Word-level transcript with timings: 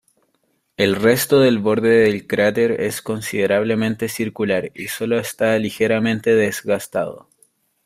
El 0.77 0.95
resto 0.95 1.41
del 1.41 1.59
borde 1.59 1.89
del 1.89 2.25
cráter 2.25 2.81
es 2.81 3.03
considerablemente 3.03 4.09
circular 4.09 4.71
y 4.73 4.87
sólo 4.87 5.19
está 5.19 5.59
ligeramente 5.59 6.33
desgastado. 6.33 7.29